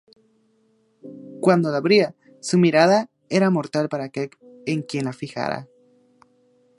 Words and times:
Cuando 1.41 1.69
lo 1.69 1.75
abría, 1.77 2.15
su 2.41 2.57
mirada 2.57 3.11
era 3.29 3.51
mortal 3.51 3.87
para 3.87 4.05
aquel 4.05 4.31
en 4.65 4.81
quien 4.81 5.05
la 5.05 5.13
fijara. 5.13 5.69